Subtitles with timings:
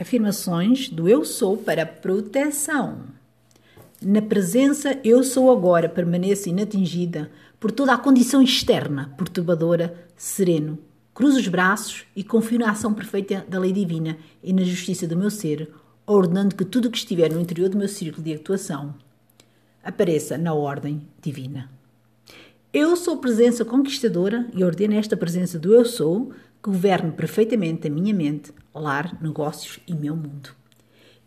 [0.00, 3.00] Afirmações do eu sou para proteção.
[4.00, 7.28] Na presença eu sou agora permaneço inatingida
[7.58, 10.78] por toda a condição externa perturbadora, sereno.
[11.12, 15.16] Cruzo os braços e confio na ação perfeita da lei divina e na justiça do
[15.16, 15.68] meu ser,
[16.06, 18.94] ordenando que tudo o que estiver no interior do meu círculo de atuação
[19.82, 21.68] apareça na ordem divina.
[22.72, 26.32] Eu sou presença conquistadora e ordeno esta presença do eu sou
[26.62, 30.50] que governe perfeitamente a minha mente, lar, negócios e meu mundo.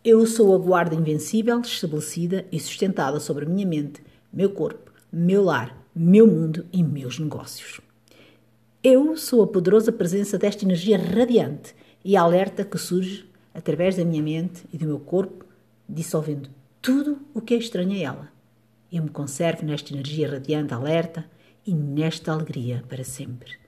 [0.04, 4.02] Eu sou a guarda invencível, estabelecida e sustentada sobre a minha mente,
[4.34, 7.80] meu corpo, meu lar, meu mundo e meus negócios.
[8.84, 14.24] Eu sou a poderosa presença desta energia radiante e alerta que surge através da minha
[14.24, 15.46] mente e do meu corpo,
[15.88, 16.50] dissolvendo
[16.82, 18.32] tudo o que é estranho a ela.
[18.92, 21.26] Eu me conservo nesta energia radiante, alerta
[21.66, 23.61] e nesta alegria para sempre.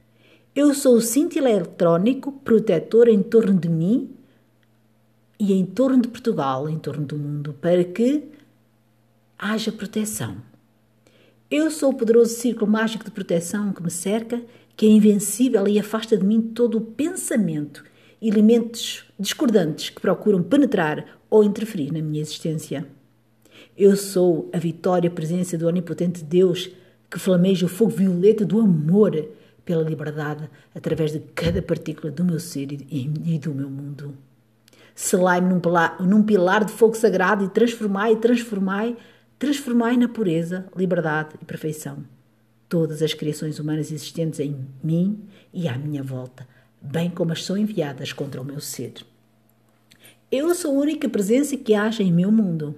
[0.56, 4.12] Eu sou o cinto eletrónico protetor em torno de mim
[5.40, 8.26] e em torno de Portugal, em torno do mundo, para que
[9.36, 10.38] haja proteção.
[11.50, 14.44] Eu sou o poderoso círculo mágico de proteção que me cerca,
[14.78, 17.84] que é invencível e afasta de mim todo o pensamento
[18.22, 22.88] e elementos discordantes que procuram penetrar ou interferir na minha existência.
[23.76, 26.70] Eu sou a vitória presença do onipotente Deus
[27.10, 29.16] que flameja o fogo violeta do amor
[29.66, 34.18] pela liberdade através de cada partícula do meu ser e, do meu mundo.
[34.94, 35.62] Selai-me num,
[36.06, 38.98] num pilar de fogo sagrado e transformai, transformai,
[39.40, 42.04] transformai na pureza, liberdade e perfeição
[42.74, 46.48] todas as criações humanas existentes em mim e à minha volta,
[46.82, 48.94] bem como as são enviadas contra o meu ser.
[50.32, 52.74] Eu sou a única presença que age em meu mundo.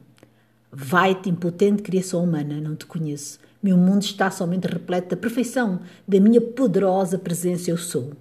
[0.78, 3.40] Vai-te, impotente criação humana, não te conheço.
[3.64, 8.12] Meu mundo está somente repleto da perfeição da minha poderosa presença eu sou.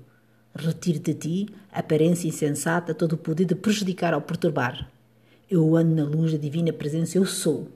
[0.55, 4.89] Retire de ti a aparência insensata, todo o poder de prejudicar ou perturbar.
[5.51, 7.67] Eu ando na luz da divina presença eu sou,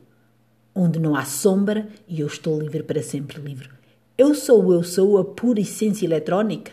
[0.72, 3.68] onde não há sombra e eu estou livre para sempre livre.
[4.16, 6.70] Eu sou eu sou a pura essência eletrónica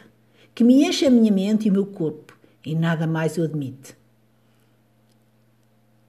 [0.54, 3.96] que me enche a minha mente e o meu corpo e nada mais o admite.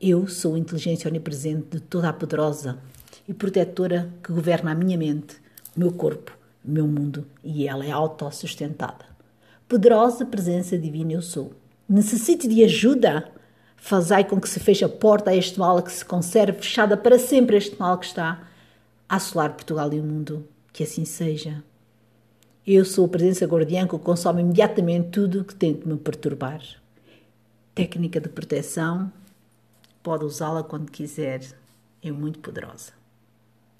[0.00, 2.78] Eu sou a inteligência onipresente de toda a poderosa
[3.26, 5.36] e protetora que governa a minha mente,
[5.74, 9.06] o meu corpo, o meu mundo e ela é autossustentada.
[9.66, 11.54] Poderosa presença divina eu sou.
[11.88, 13.26] Necessite de ajuda?
[13.74, 17.18] Fazai com que se feche a porta a este mal, que se conserve fechada para
[17.18, 18.46] sempre este mal que está
[19.08, 20.46] a assolar Portugal e o mundo.
[20.74, 21.64] Que assim seja.
[22.66, 26.60] Eu sou a presença guardiã que consome imediatamente tudo que tente me perturbar.
[27.74, 29.10] Técnica de proteção,
[30.06, 31.40] pode usá-la quando quiser,
[32.00, 32.92] é muito poderosa.